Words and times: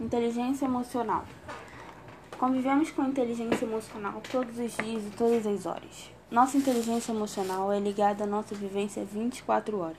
Inteligência 0.00 0.64
emocional. 0.64 1.26
Convivemos 2.38 2.90
com 2.90 3.04
inteligência 3.04 3.66
emocional 3.66 4.22
todos 4.32 4.58
os 4.58 4.74
dias 4.74 5.04
e 5.04 5.10
todas 5.14 5.46
as 5.46 5.66
horas. 5.66 6.10
Nossa 6.30 6.56
inteligência 6.56 7.12
emocional 7.12 7.70
é 7.70 7.78
ligada 7.78 8.24
à 8.24 8.26
nossa 8.26 8.54
vivência 8.54 9.04
24 9.04 9.78
horas. 9.78 9.98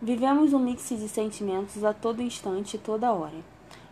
Vivemos 0.00 0.52
um 0.52 0.58
mix 0.58 0.90
de 0.90 1.08
sentimentos 1.08 1.82
a 1.82 1.94
todo 1.94 2.20
instante 2.20 2.74
e 2.74 2.78
toda 2.78 3.10
hora. 3.14 3.42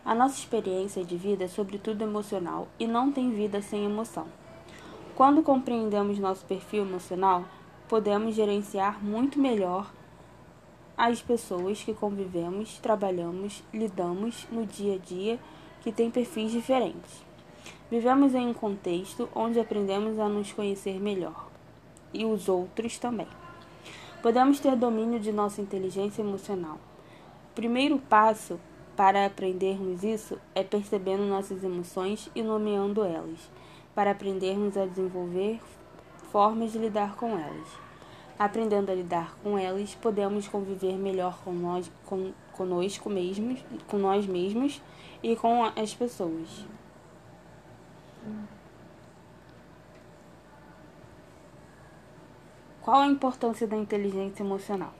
A 0.05 0.13
nossa 0.13 0.37
experiência 0.37 1.03
de 1.03 1.17
vida 1.17 1.45
é 1.45 1.47
sobretudo 1.47 2.03
emocional 2.03 2.67
e 2.79 2.85
não 2.85 3.11
tem 3.11 3.31
vida 3.31 3.59
sem 3.59 3.83
emoção. 3.83 4.27
Quando 5.15 5.41
compreendemos 5.41 6.19
nosso 6.19 6.45
perfil 6.45 6.83
emocional, 6.83 7.45
podemos 7.89 8.35
gerenciar 8.35 9.03
muito 9.03 9.39
melhor 9.39 9.91
as 11.03 11.19
pessoas 11.19 11.81
que 11.81 11.95
convivemos, 11.95 12.77
trabalhamos, 12.77 13.63
lidamos 13.73 14.45
no 14.51 14.67
dia 14.67 14.93
a 14.93 14.97
dia 14.99 15.39
que 15.81 15.91
têm 15.91 16.11
perfis 16.11 16.51
diferentes. 16.51 17.25
Vivemos 17.89 18.35
em 18.35 18.45
um 18.45 18.53
contexto 18.53 19.27
onde 19.33 19.59
aprendemos 19.59 20.19
a 20.19 20.29
nos 20.29 20.53
conhecer 20.53 21.01
melhor 21.01 21.49
e 22.13 22.23
os 22.23 22.47
outros 22.47 22.99
também. 22.99 23.25
Podemos 24.21 24.59
ter 24.59 24.75
domínio 24.75 25.19
de 25.19 25.31
nossa 25.31 25.59
inteligência 25.59 26.21
emocional. 26.21 26.77
O 27.49 27.55
primeiro 27.55 27.97
passo 27.97 28.59
para 28.95 29.25
aprendermos 29.25 30.03
isso 30.03 30.37
é 30.53 30.63
percebendo 30.63 31.23
nossas 31.23 31.63
emoções 31.63 32.29
e 32.35 32.43
nomeando 32.43 33.03
elas, 33.03 33.39
para 33.95 34.11
aprendermos 34.11 34.77
a 34.77 34.85
desenvolver 34.85 35.59
formas 36.31 36.71
de 36.71 36.77
lidar 36.77 37.15
com 37.15 37.31
elas. 37.31 37.90
Aprendendo 38.41 38.91
a 38.91 38.95
lidar 38.95 39.37
com 39.43 39.55
elas, 39.55 39.93
podemos 39.93 40.47
conviver 40.47 40.97
melhor 40.97 41.37
com 41.43 41.53
nós, 41.53 41.91
com, 42.07 42.33
conosco 42.53 43.07
mesmos, 43.07 43.63
com 43.87 43.99
nós 43.99 44.25
mesmos 44.25 44.81
e 45.21 45.35
com 45.35 45.63
as 45.63 45.93
pessoas. 45.93 46.65
Qual 52.81 53.01
a 53.01 53.05
importância 53.05 53.67
da 53.67 53.77
inteligência 53.77 54.41
emocional? 54.41 54.95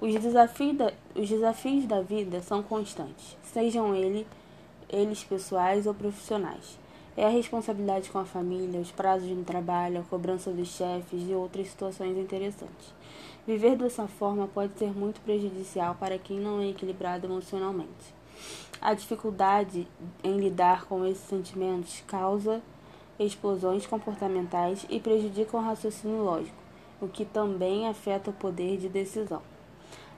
Os 0.00 0.14
desafios 0.14 0.76
da, 0.76 0.92
os 1.16 1.28
desafios 1.28 1.84
da 1.84 2.00
vida 2.00 2.40
são 2.42 2.62
constantes, 2.62 3.36
sejam 3.42 3.92
ele, 3.92 4.24
eles 4.88 5.24
pessoais 5.24 5.84
ou 5.84 5.94
profissionais. 5.94 6.78
É 7.20 7.26
a 7.26 7.30
responsabilidade 7.30 8.10
com 8.10 8.18
a 8.20 8.24
família, 8.24 8.78
os 8.78 8.92
prazos 8.92 9.28
no 9.28 9.42
trabalho, 9.42 9.98
a 9.98 10.04
cobrança 10.04 10.52
dos 10.52 10.68
chefes 10.68 11.28
e 11.28 11.34
outras 11.34 11.66
situações 11.66 12.16
interessantes. 12.16 12.94
Viver 13.44 13.74
dessa 13.74 14.06
forma 14.06 14.46
pode 14.46 14.78
ser 14.78 14.96
muito 14.96 15.20
prejudicial 15.22 15.96
para 15.96 16.16
quem 16.16 16.38
não 16.38 16.60
é 16.60 16.68
equilibrado 16.68 17.26
emocionalmente. 17.26 18.14
A 18.80 18.94
dificuldade 18.94 19.88
em 20.22 20.38
lidar 20.38 20.84
com 20.84 21.04
esses 21.04 21.26
sentimentos 21.26 22.04
causa 22.06 22.62
explosões 23.18 23.84
comportamentais 23.84 24.86
e 24.88 25.00
prejudica 25.00 25.56
o 25.56 25.60
raciocínio 25.60 26.22
lógico, 26.22 26.62
o 27.00 27.08
que 27.08 27.24
também 27.24 27.88
afeta 27.88 28.30
o 28.30 28.32
poder 28.32 28.76
de 28.76 28.88
decisão. 28.88 29.42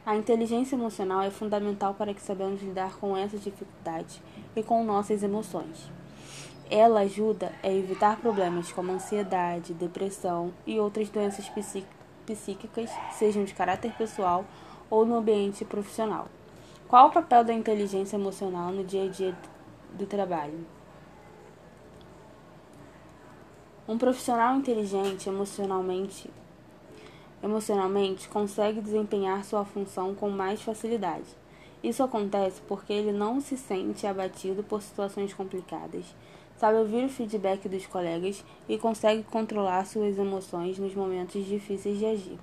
A 0.04 0.16
inteligência 0.16 0.76
emocional 0.76 1.22
é 1.22 1.30
fundamental 1.30 1.94
para 1.94 2.12
que 2.12 2.20
saibamos 2.20 2.60
lidar 2.60 2.98
com 2.98 3.16
essas 3.16 3.42
dificuldades 3.42 4.20
e 4.54 4.62
com 4.62 4.84
nossas 4.84 5.22
emoções. 5.22 5.90
Ela 6.72 7.00
ajuda 7.00 7.52
a 7.64 7.68
evitar 7.68 8.20
problemas 8.20 8.70
como 8.70 8.92
ansiedade, 8.92 9.74
depressão 9.74 10.52
e 10.64 10.78
outras 10.78 11.08
doenças 11.08 11.50
psíquicas, 12.24 12.90
sejam 13.10 13.42
de 13.42 13.52
caráter 13.52 13.92
pessoal 13.94 14.44
ou 14.88 15.04
no 15.04 15.16
ambiente 15.16 15.64
profissional. 15.64 16.28
Qual 16.86 17.08
o 17.08 17.12
papel 17.12 17.42
da 17.42 17.52
inteligência 17.52 18.14
emocional 18.14 18.70
no 18.70 18.84
dia 18.84 19.04
a 19.04 19.08
dia 19.08 19.36
do 19.94 20.06
trabalho? 20.06 20.64
Um 23.88 23.98
profissional 23.98 24.54
inteligente 24.54 25.28
emocionalmente 25.28 26.30
emocionalmente 27.42 28.28
consegue 28.28 28.80
desempenhar 28.80 29.44
sua 29.44 29.64
função 29.64 30.14
com 30.14 30.30
mais 30.30 30.62
facilidade. 30.62 31.26
Isso 31.82 32.02
acontece 32.02 32.60
porque 32.68 32.92
ele 32.92 33.10
não 33.10 33.40
se 33.40 33.56
sente 33.56 34.06
abatido 34.06 34.62
por 34.62 34.82
situações 34.82 35.32
complicadas 35.32 36.14
sabe 36.60 36.76
ouvir 36.76 37.06
o 37.06 37.08
feedback 37.08 37.66
dos 37.70 37.86
colegas 37.86 38.44
e 38.68 38.76
consegue 38.76 39.22
controlar 39.22 39.86
suas 39.86 40.18
emoções 40.18 40.78
nos 40.78 40.94
momentos 40.94 41.46
difíceis 41.46 41.98
de 41.98 42.04
agir. 42.04 42.38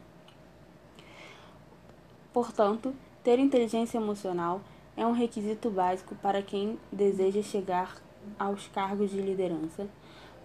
Portanto, 2.33 2.95
ter 3.23 3.37
inteligência 3.37 3.99
emocional 3.99 4.59
é 4.95 5.05
um 5.05 5.11
requisito 5.11 5.69
básico 5.69 6.15
para 6.15 6.41
quem 6.41 6.79
deseja 6.91 7.43
chegar 7.43 7.95
aos 8.39 8.65
cargos 8.69 9.11
de 9.11 9.21
liderança. 9.21 9.87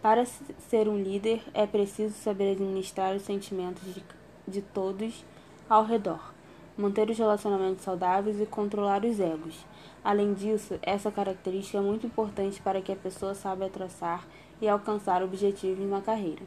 Para 0.02 0.26
ser 0.26 0.86
um 0.86 1.02
líder, 1.02 1.42
é 1.54 1.66
preciso 1.66 2.14
saber 2.14 2.52
administrar 2.52 3.16
os 3.16 3.22
sentimentos 3.22 3.94
de, 3.94 4.04
de 4.46 4.60
todos 4.60 5.24
ao 5.66 5.82
redor, 5.82 6.34
manter 6.76 7.10
os 7.10 7.18
relacionamentos 7.18 7.84
saudáveis 7.84 8.40
e 8.40 8.46
controlar 8.46 9.04
os 9.04 9.20
egos. 9.20 9.64
Além 10.04 10.34
disso, 10.34 10.78
essa 10.82 11.10
característica 11.10 11.78
é 11.78 11.80
muito 11.80 12.06
importante 12.06 12.60
para 12.60 12.80
que 12.80 12.92
a 12.92 12.96
pessoa 12.96 13.34
saiba 13.34 13.68
traçar 13.68 14.26
e 14.60 14.68
alcançar 14.68 15.22
objetivos 15.22 15.88
na 15.88 16.00
carreira. 16.00 16.42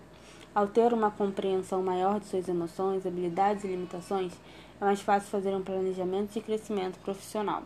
Ao 0.54 0.68
ter 0.68 0.94
uma 0.94 1.12
compreensão 1.12 1.84
maior 1.84 2.20
de 2.20 2.28
suas 2.28 2.48
emoções, 2.48 3.06
habilidades 3.06 3.64
e 3.64 3.68
limitações, 3.68 4.34
é 4.80 4.86
mais 4.86 5.02
fácil 5.02 5.30
fazer 5.30 5.54
um 5.54 5.62
planejamento 5.62 6.32
de 6.32 6.42
crescimento 6.42 7.00
profissional. 7.00 7.64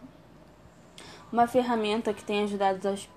Uma 1.32 1.46
ferramenta 1.46 2.12
que 2.12 2.24
tem 2.24 2.44
ajudado 2.44 2.88
as, 2.88 3.08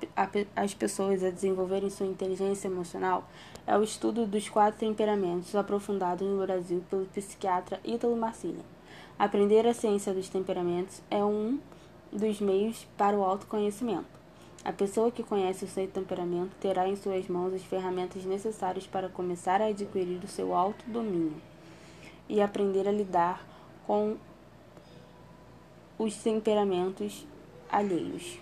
as 0.55 0.75
pessoas 0.75 1.25
a 1.25 1.31
desenvolverem 1.31 1.89
sua 1.89 2.07
inteligência 2.07 2.69
emocional 2.69 3.27
é 3.67 3.77
o 3.77 3.83
estudo 3.83 4.27
dos 4.27 4.51
quatro 4.51 4.79
temperamentos, 4.81 5.55
aprofundado 5.55 6.23
no 6.23 6.45
Brasil 6.45 6.85
pelo 6.91 7.07
psiquiatra 7.07 7.81
Ítalo 7.83 8.15
Marcilha. 8.15 8.63
Aprender 9.19 9.67
a 9.67 9.75
ciência 9.75 10.13
dos 10.13 10.29
temperamentos 10.29 11.01
é 11.11 11.25
um 11.25 11.59
dos 12.13 12.41
meios 12.41 12.87
para 12.97 13.17
o 13.17 13.23
autoconhecimento. 13.23 14.23
A 14.65 14.73
pessoa 14.73 15.11
que 15.11 15.23
conhece 15.23 15.65
o 15.65 15.69
seu 15.69 15.89
temperamento 15.89 16.55
terá 16.61 16.89
em 16.89 16.95
suas 16.95 17.27
mãos 17.27 17.53
as 17.53 17.63
ferramentas 17.63 18.25
necessárias 18.25 18.87
para 18.87 19.09
começar 19.09 19.61
a 19.61 19.67
adquirir 19.67 20.23
o 20.23 20.29
seu 20.29 20.55
autodomínio 20.55 21.35
e 22.29 22.41
aprender 22.41 22.87
a 22.87 22.93
lidar 22.93 23.45
com 23.87 24.17
os 25.99 26.17
temperamentos 26.17 27.27
alheios. 27.71 28.39